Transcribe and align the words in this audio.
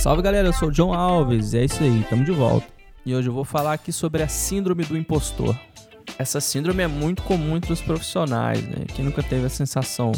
Salve 0.00 0.22
galera, 0.22 0.48
eu 0.48 0.52
sou 0.54 0.68
o 0.68 0.72
John 0.72 0.94
Alves, 0.94 1.52
e 1.52 1.58
é 1.58 1.64
isso 1.66 1.82
aí, 1.82 2.02
tamo 2.08 2.24
de 2.24 2.32
volta. 2.32 2.66
E 3.04 3.14
hoje 3.14 3.28
eu 3.28 3.34
vou 3.34 3.44
falar 3.44 3.74
aqui 3.74 3.92
sobre 3.92 4.22
a 4.22 4.28
síndrome 4.28 4.82
do 4.82 4.96
impostor. 4.96 5.54
Essa 6.18 6.40
síndrome 6.40 6.82
é 6.82 6.86
muito 6.86 7.22
comum 7.22 7.54
entre 7.54 7.70
os 7.70 7.82
profissionais, 7.82 8.62
né? 8.62 8.86
Quem 8.94 9.04
nunca 9.04 9.22
teve 9.22 9.44
a 9.44 9.50
sensação 9.50 10.10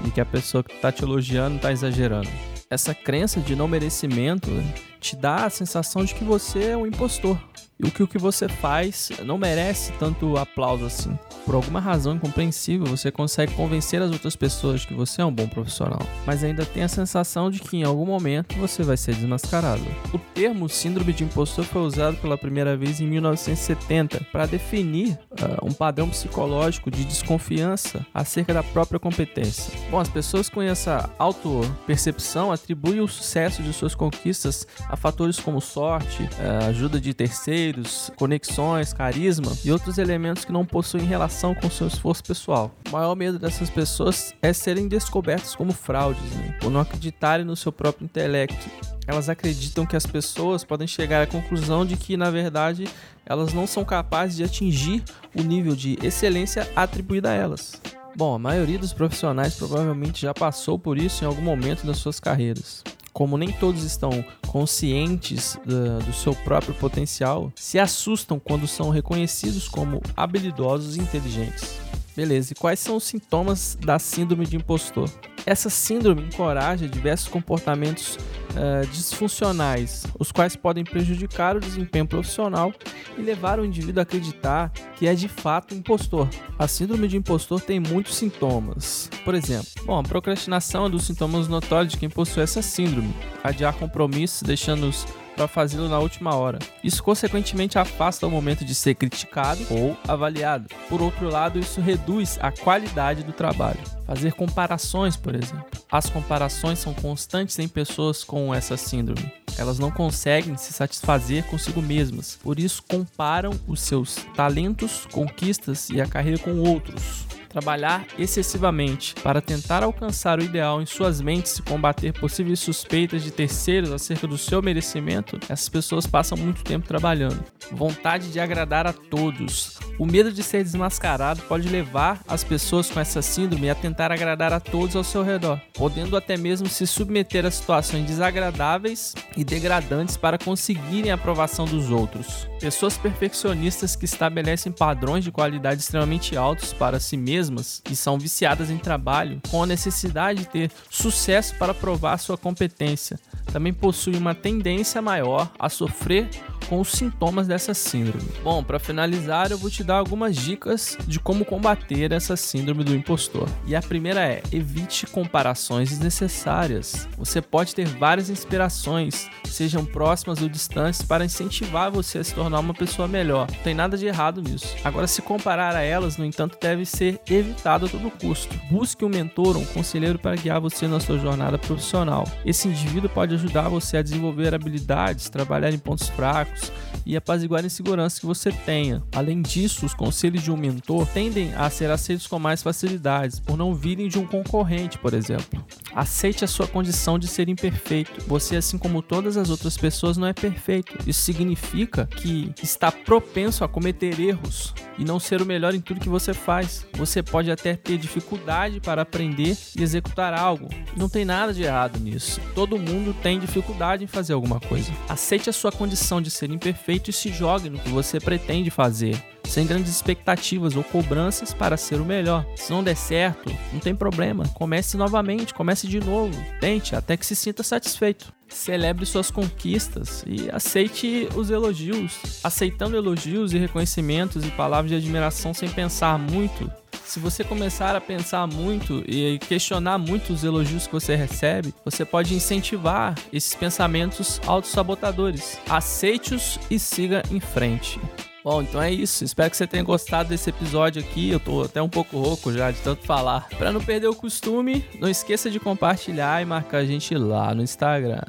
de 0.00 0.10
que 0.10 0.20
a 0.20 0.26
pessoa 0.26 0.64
que 0.64 0.74
tá 0.80 0.90
te 0.90 1.04
elogiando 1.04 1.60
tá 1.60 1.70
exagerando. 1.70 2.28
Essa 2.68 2.92
crença 2.92 3.38
de 3.38 3.54
não 3.54 3.68
merecimento 3.68 4.50
né, 4.50 4.74
te 4.98 5.14
dá 5.14 5.44
a 5.44 5.50
sensação 5.50 6.04
de 6.04 6.12
que 6.12 6.24
você 6.24 6.70
é 6.70 6.76
um 6.76 6.84
impostor. 6.84 7.38
O 7.84 7.90
que 7.90 8.02
o 8.02 8.08
que 8.08 8.18
você 8.18 8.48
faz 8.48 9.10
não 9.24 9.38
merece 9.38 9.92
tanto 9.98 10.36
aplauso 10.36 10.84
assim 10.84 11.16
por 11.44 11.54
alguma 11.54 11.80
razão 11.80 12.14
incompreensível, 12.14 12.86
você 12.86 13.10
consegue 13.10 13.52
convencer 13.54 14.00
as 14.00 14.12
outras 14.12 14.36
pessoas 14.36 14.84
que 14.84 14.94
você 14.94 15.20
é 15.20 15.24
um 15.24 15.32
bom 15.32 15.48
profissional, 15.48 16.00
mas 16.26 16.44
ainda 16.44 16.64
tem 16.64 16.82
a 16.82 16.88
sensação 16.88 17.50
de 17.50 17.58
que 17.58 17.76
em 17.76 17.82
algum 17.82 18.06
momento 18.06 18.56
você 18.56 18.82
vai 18.82 18.96
ser 18.96 19.14
desmascarado. 19.14 19.82
O 20.12 20.18
termo 20.18 20.68
síndrome 20.68 21.12
de 21.12 21.24
impostor 21.24 21.64
foi 21.64 21.82
usado 21.82 22.16
pela 22.18 22.38
primeira 22.38 22.76
vez 22.76 23.00
em 23.00 23.06
1970 23.06 24.26
para 24.30 24.46
definir 24.46 25.18
uh, 25.32 25.66
um 25.66 25.72
padrão 25.72 26.08
psicológico 26.08 26.90
de 26.90 27.04
desconfiança 27.04 28.06
acerca 28.14 28.54
da 28.54 28.62
própria 28.62 29.00
competência. 29.00 29.72
Bom, 29.90 29.98
as 29.98 30.08
pessoas 30.08 30.48
com 30.48 30.62
essa 30.62 31.10
auto-percepção 31.18 32.52
atribuem 32.52 33.00
o 33.00 33.08
sucesso 33.08 33.62
de 33.62 33.72
suas 33.72 33.94
conquistas 33.94 34.66
a 34.88 34.96
fatores 34.96 35.40
como 35.40 35.60
sorte, 35.60 36.22
uh, 36.22 36.68
ajuda 36.68 37.00
de 37.00 37.12
terceiros, 37.12 37.69
conexões, 38.16 38.92
carisma 38.92 39.52
e 39.64 39.70
outros 39.70 39.98
elementos 39.98 40.44
que 40.44 40.52
não 40.52 40.64
possuem 40.64 41.04
relação 41.04 41.54
com 41.54 41.70
seu 41.70 41.86
esforço 41.86 42.22
pessoal. 42.24 42.74
O 42.88 42.92
maior 42.92 43.14
medo 43.14 43.38
dessas 43.38 43.70
pessoas 43.70 44.34
é 44.40 44.52
serem 44.52 44.88
descobertas 44.88 45.54
como 45.54 45.72
fraudes, 45.72 46.22
né? 46.34 46.56
por 46.60 46.70
não 46.70 46.80
acreditarem 46.80 47.44
no 47.44 47.56
seu 47.56 47.72
próprio 47.72 48.04
intelecto. 48.04 48.68
Elas 49.06 49.28
acreditam 49.28 49.86
que 49.86 49.96
as 49.96 50.06
pessoas 50.06 50.64
podem 50.64 50.86
chegar 50.86 51.22
à 51.22 51.26
conclusão 51.26 51.84
de 51.84 51.96
que, 51.96 52.16
na 52.16 52.30
verdade, 52.30 52.88
elas 53.26 53.52
não 53.52 53.66
são 53.66 53.84
capazes 53.84 54.36
de 54.36 54.44
atingir 54.44 55.02
o 55.36 55.42
nível 55.42 55.74
de 55.74 55.98
excelência 56.02 56.70
atribuído 56.76 57.28
a 57.28 57.32
elas. 57.32 57.80
Bom, 58.16 58.34
a 58.34 58.38
maioria 58.38 58.78
dos 58.78 58.92
profissionais 58.92 59.54
provavelmente 59.54 60.22
já 60.22 60.34
passou 60.34 60.78
por 60.78 60.98
isso 60.98 61.24
em 61.24 61.26
algum 61.26 61.42
momento 61.42 61.86
das 61.86 61.98
suas 61.98 62.18
carreiras 62.18 62.82
como 63.12 63.36
nem 63.36 63.52
todos 63.52 63.84
estão 63.84 64.24
conscientes 64.46 65.58
do, 65.64 65.98
do 66.04 66.12
seu 66.12 66.34
próprio 66.34 66.74
potencial, 66.74 67.52
se 67.54 67.78
assustam 67.78 68.38
quando 68.38 68.66
são 68.66 68.90
reconhecidos 68.90 69.68
como 69.68 70.00
habilidosos 70.16 70.96
e 70.96 71.00
inteligentes. 71.00 71.80
Beleza, 72.16 72.52
e 72.52 72.56
quais 72.56 72.80
são 72.80 72.96
os 72.96 73.04
sintomas 73.04 73.76
da 73.80 73.98
síndrome 73.98 74.46
de 74.46 74.56
impostor? 74.56 75.08
Essa 75.46 75.70
síndrome 75.70 76.22
encoraja 76.22 76.86
diversos 76.86 77.28
comportamentos 77.28 78.16
uh, 78.16 78.86
disfuncionais, 78.92 80.06
os 80.18 80.30
quais 80.30 80.54
podem 80.54 80.84
prejudicar 80.84 81.56
o 81.56 81.60
desempenho 81.60 82.06
profissional 82.06 82.72
e 83.16 83.22
levar 83.22 83.58
o 83.58 83.64
indivíduo 83.64 84.00
a 84.00 84.02
acreditar 84.02 84.70
que 84.96 85.06
é 85.06 85.14
de 85.14 85.28
fato 85.28 85.74
impostor. 85.74 86.28
A 86.58 86.68
síndrome 86.68 87.08
de 87.08 87.16
impostor 87.16 87.60
tem 87.60 87.80
muitos 87.80 88.16
sintomas. 88.16 89.08
Por 89.24 89.34
exemplo, 89.34 89.68
bom, 89.84 89.98
a 89.98 90.02
procrastinação 90.02 90.84
é 90.84 90.86
um 90.88 90.90
dos 90.90 91.04
sintomas 91.04 91.48
notórios 91.48 91.92
de 91.92 91.98
quem 91.98 92.10
possui 92.10 92.42
essa 92.42 92.60
síndrome. 92.60 93.14
Adiar 93.42 93.74
compromissos, 93.74 94.42
deixando-os 94.42 95.06
para 95.40 95.48
fazê-lo 95.48 95.88
na 95.88 95.98
última 95.98 96.34
hora. 96.34 96.58
Isso, 96.84 97.02
consequentemente, 97.02 97.78
afasta 97.78 98.26
o 98.26 98.30
momento 98.30 98.62
de 98.62 98.74
ser 98.74 98.94
criticado 98.94 99.66
ou 99.70 99.96
avaliado. 100.06 100.68
Por 100.86 101.00
outro 101.00 101.30
lado, 101.30 101.58
isso 101.58 101.80
reduz 101.80 102.38
a 102.42 102.52
qualidade 102.52 103.22
do 103.22 103.32
trabalho. 103.32 103.80
Fazer 104.06 104.34
comparações, 104.34 105.16
por 105.16 105.34
exemplo. 105.34 105.64
As 105.90 106.10
comparações 106.10 106.78
são 106.78 106.92
constantes 106.92 107.58
em 107.58 107.66
pessoas 107.66 108.22
com 108.22 108.54
essa 108.54 108.76
síndrome. 108.76 109.32
Elas 109.56 109.78
não 109.78 109.90
conseguem 109.90 110.58
se 110.58 110.74
satisfazer 110.74 111.44
consigo 111.44 111.80
mesmas, 111.80 112.38
por 112.42 112.58
isso 112.58 112.82
comparam 112.82 113.58
os 113.66 113.80
seus 113.80 114.16
talentos, 114.34 115.06
conquistas 115.10 115.88
e 115.88 116.00
a 116.00 116.06
carreira 116.06 116.38
com 116.38 116.58
outros 116.58 117.29
trabalhar 117.50 118.06
excessivamente 118.16 119.14
para 119.16 119.40
tentar 119.40 119.82
alcançar 119.82 120.38
o 120.38 120.42
ideal 120.42 120.80
em 120.80 120.86
suas 120.86 121.20
mentes 121.20 121.58
e 121.58 121.62
combater 121.62 122.12
possíveis 122.12 122.60
suspeitas 122.60 123.22
de 123.22 123.32
terceiros 123.32 123.90
acerca 123.90 124.26
do 124.26 124.38
seu 124.38 124.62
merecimento, 124.62 125.38
essas 125.48 125.68
pessoas 125.68 126.06
passam 126.06 126.38
muito 126.38 126.62
tempo 126.62 126.86
trabalhando. 126.86 127.44
Vontade 127.72 128.30
de 128.30 128.38
agradar 128.38 128.86
a 128.86 128.92
todos. 128.92 129.89
O 130.00 130.06
medo 130.06 130.32
de 130.32 130.42
ser 130.42 130.64
desmascarado 130.64 131.42
pode 131.42 131.68
levar 131.68 132.22
as 132.26 132.42
pessoas 132.42 132.90
com 132.90 132.98
essa 132.98 133.20
síndrome 133.20 133.68
a 133.68 133.74
tentar 133.74 134.10
agradar 134.10 134.50
a 134.50 134.58
todos 134.58 134.96
ao 134.96 135.04
seu 135.04 135.22
redor, 135.22 135.60
podendo 135.74 136.16
até 136.16 136.38
mesmo 136.38 136.70
se 136.70 136.86
submeter 136.86 137.44
a 137.44 137.50
situações 137.50 138.06
desagradáveis 138.06 139.14
e 139.36 139.44
degradantes 139.44 140.16
para 140.16 140.38
conseguirem 140.38 141.10
a 141.10 141.16
aprovação 141.16 141.66
dos 141.66 141.90
outros. 141.90 142.48
Pessoas 142.58 142.96
perfeccionistas 142.96 143.94
que 143.94 144.06
estabelecem 144.06 144.72
padrões 144.72 145.22
de 145.22 145.30
qualidade 145.30 145.82
extremamente 145.82 146.34
altos 146.34 146.72
para 146.72 146.98
si 146.98 147.18
mesmas 147.18 147.82
que 147.84 147.94
são 147.94 148.18
viciadas 148.18 148.70
em 148.70 148.78
trabalho 148.78 149.38
com 149.50 149.62
a 149.62 149.66
necessidade 149.66 150.40
de 150.40 150.48
ter 150.48 150.72
sucesso 150.88 151.54
para 151.56 151.74
provar 151.74 152.16
sua 152.16 152.38
competência. 152.38 153.20
Também 153.52 153.74
possuem 153.74 154.16
uma 154.16 154.34
tendência 154.34 155.02
maior 155.02 155.52
a 155.58 155.68
sofrer 155.68 156.30
com 156.70 156.80
os 156.80 156.92
sintomas 156.92 157.48
dessa 157.48 157.74
síndrome. 157.74 158.30
Bom, 158.44 158.62
para 158.62 158.78
finalizar, 158.78 159.50
eu 159.50 159.58
vou 159.58 159.68
te 159.68 159.82
dar 159.82 159.96
algumas 159.96 160.36
dicas 160.36 160.96
de 161.04 161.18
como 161.18 161.44
combater 161.44 162.12
essa 162.12 162.36
síndrome 162.36 162.84
do 162.84 162.94
impostor. 162.94 163.48
E 163.66 163.74
a 163.74 163.82
primeira 163.82 164.20
é: 164.20 164.40
evite 164.52 165.04
comparações 165.08 165.90
desnecessárias. 165.90 167.08
Você 167.18 167.42
pode 167.42 167.74
ter 167.74 167.88
várias 167.88 168.30
inspirações, 168.30 169.28
sejam 169.44 169.84
próximas 169.84 170.40
ou 170.40 170.48
distantes, 170.48 171.02
para 171.02 171.24
incentivar 171.24 171.90
você 171.90 172.18
a 172.18 172.24
se 172.24 172.32
tornar 172.32 172.60
uma 172.60 172.72
pessoa 172.72 173.08
melhor. 173.08 173.48
Não 173.50 173.62
tem 173.64 173.74
nada 173.74 173.98
de 173.98 174.06
errado 174.06 174.40
nisso. 174.40 174.76
Agora, 174.84 175.08
se 175.08 175.20
comparar 175.20 175.74
a 175.74 175.82
elas, 175.82 176.16
no 176.16 176.24
entanto, 176.24 176.56
deve 176.60 176.86
ser 176.86 177.20
evitado 177.28 177.86
a 177.86 177.88
todo 177.88 178.12
custo. 178.12 178.54
Busque 178.70 179.04
um 179.04 179.08
mentor 179.08 179.56
ou 179.56 179.62
um 179.62 179.66
conselheiro 179.66 180.20
para 180.20 180.36
guiar 180.36 180.60
você 180.60 180.86
na 180.86 181.00
sua 181.00 181.18
jornada 181.18 181.58
profissional. 181.58 182.24
Esse 182.46 182.68
indivíduo 182.68 183.10
pode 183.10 183.34
ajudar 183.34 183.68
você 183.68 183.96
a 183.96 184.02
desenvolver 184.02 184.54
habilidades, 184.54 185.28
trabalhar 185.28 185.72
em 185.72 185.78
pontos 185.78 186.08
fracos 186.10 186.59
e 187.04 187.16
apaziguar 187.16 187.62
a 187.62 187.66
insegurança 187.66 188.20
que 188.20 188.26
você 188.26 188.52
tenha. 188.52 189.02
Além 189.14 189.42
disso, 189.42 189.86
os 189.86 189.94
conselhos 189.94 190.42
de 190.42 190.50
um 190.50 190.56
mentor 190.56 191.06
tendem 191.06 191.52
a 191.54 191.68
ser 191.70 191.90
aceitos 191.90 192.26
com 192.26 192.38
mais 192.38 192.62
facilidades, 192.62 193.40
por 193.40 193.56
não 193.56 193.74
virem 193.74 194.08
de 194.08 194.18
um 194.18 194.26
concorrente, 194.26 194.98
por 194.98 195.14
exemplo. 195.14 195.64
Aceite 195.94 196.44
a 196.44 196.48
sua 196.48 196.66
condição 196.66 197.18
de 197.18 197.26
ser 197.26 197.48
imperfeito. 197.48 198.24
Você, 198.26 198.56
assim 198.56 198.78
como 198.78 199.02
todas 199.02 199.36
as 199.36 199.50
outras 199.50 199.76
pessoas, 199.76 200.16
não 200.16 200.26
é 200.26 200.32
perfeito. 200.32 200.96
Isso 201.06 201.22
significa 201.22 202.06
que 202.06 202.52
está 202.62 202.92
propenso 202.92 203.64
a 203.64 203.68
cometer 203.68 204.20
erros 204.20 204.74
e 204.98 205.04
não 205.04 205.18
ser 205.18 205.42
o 205.42 205.46
melhor 205.46 205.74
em 205.74 205.80
tudo 205.80 206.00
que 206.00 206.08
você 206.08 206.32
faz. 206.32 206.86
Você 206.94 207.22
pode 207.22 207.50
até 207.50 207.74
ter 207.74 207.98
dificuldade 207.98 208.80
para 208.80 209.02
aprender 209.02 209.56
e 209.76 209.82
executar 209.82 210.32
algo. 210.32 210.68
Não 210.96 211.08
tem 211.08 211.24
nada 211.24 211.52
de 211.52 211.62
errado 211.62 211.98
nisso. 211.98 212.40
Todo 212.54 212.78
mundo 212.78 213.14
tem 213.22 213.40
dificuldade 213.40 214.04
em 214.04 214.06
fazer 214.06 214.34
alguma 214.34 214.60
coisa. 214.60 214.92
Aceite 215.08 215.50
a 215.50 215.52
sua 215.52 215.72
condição 215.72 216.20
de 216.20 216.30
imperfeito 216.54 217.10
e 217.10 217.12
se 217.12 217.32
jogue 217.32 217.70
no 217.70 217.78
que 217.78 217.88
você 217.88 218.18
pretende 218.20 218.70
fazer 218.70 219.20
sem 219.50 219.66
grandes 219.66 219.90
expectativas 219.90 220.76
ou 220.76 220.84
cobranças 220.84 221.52
para 221.52 221.76
ser 221.76 222.00
o 222.00 222.04
melhor. 222.04 222.46
Se 222.54 222.70
não 222.70 222.84
der 222.84 222.96
certo, 222.96 223.50
não 223.72 223.80
tem 223.80 223.94
problema. 223.94 224.44
Comece 224.54 224.96
novamente, 224.96 225.52
comece 225.52 225.88
de 225.88 225.98
novo. 225.98 226.32
Tente 226.60 226.94
até 226.94 227.16
que 227.16 227.26
se 227.26 227.34
sinta 227.34 227.62
satisfeito. 227.62 228.32
Celebre 228.48 229.04
suas 229.04 229.30
conquistas 229.30 230.24
e 230.26 230.48
aceite 230.50 231.28
os 231.34 231.50
elogios. 231.50 232.40
Aceitando 232.44 232.96
elogios 232.96 233.52
e 233.52 233.58
reconhecimentos 233.58 234.44
e 234.44 234.50
palavras 234.50 234.90
de 234.90 234.96
admiração 234.96 235.52
sem 235.52 235.68
pensar 235.68 236.18
muito, 236.18 236.70
se 237.10 237.18
você 237.18 237.42
começar 237.42 237.96
a 237.96 238.00
pensar 238.00 238.46
muito 238.46 239.02
e 239.04 239.36
questionar 239.40 239.98
muito 239.98 240.32
os 240.32 240.44
elogios 240.44 240.86
que 240.86 240.92
você 240.92 241.16
recebe, 241.16 241.74
você 241.84 242.04
pode 242.04 242.32
incentivar 242.32 243.16
esses 243.32 243.52
pensamentos 243.52 244.40
autossabotadores. 244.46 245.58
Aceite-os 245.68 246.60
e 246.70 246.78
siga 246.78 247.24
em 247.28 247.40
frente. 247.40 248.00
Bom, 248.44 248.62
então 248.62 248.80
é 248.80 248.92
isso. 248.92 249.24
Espero 249.24 249.50
que 249.50 249.56
você 249.56 249.66
tenha 249.66 249.82
gostado 249.82 250.28
desse 250.28 250.50
episódio 250.50 251.02
aqui. 251.02 251.30
Eu 251.30 251.40
tô 251.40 251.64
até 251.64 251.82
um 251.82 251.88
pouco 251.88 252.16
rouco 252.16 252.52
já 252.52 252.70
de 252.70 252.78
tanto 252.78 253.04
falar. 253.04 253.48
Para 253.58 253.72
não 253.72 253.80
perder 253.80 254.06
o 254.06 254.14
costume, 254.14 254.84
não 255.00 255.08
esqueça 255.08 255.50
de 255.50 255.58
compartilhar 255.58 256.40
e 256.40 256.44
marcar 256.44 256.78
a 256.78 256.86
gente 256.86 257.12
lá 257.16 257.52
no 257.52 257.62
Instagram. 257.62 258.22